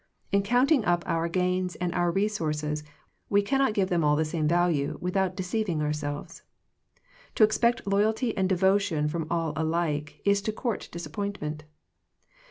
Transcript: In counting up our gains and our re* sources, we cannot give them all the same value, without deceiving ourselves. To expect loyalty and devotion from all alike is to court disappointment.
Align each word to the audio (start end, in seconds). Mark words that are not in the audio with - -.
In 0.31 0.41
counting 0.41 0.83
up 0.83 1.03
our 1.05 1.29
gains 1.29 1.75
and 1.75 1.93
our 1.93 2.09
re* 2.09 2.27
sources, 2.27 2.83
we 3.29 3.43
cannot 3.43 3.75
give 3.75 3.89
them 3.89 4.03
all 4.03 4.15
the 4.15 4.25
same 4.25 4.47
value, 4.47 4.97
without 4.99 5.35
deceiving 5.35 5.79
ourselves. 5.79 6.41
To 7.35 7.43
expect 7.43 7.85
loyalty 7.85 8.35
and 8.35 8.49
devotion 8.49 9.07
from 9.07 9.27
all 9.29 9.53
alike 9.55 10.19
is 10.25 10.41
to 10.41 10.51
court 10.51 10.89
disappointment. 10.91 11.65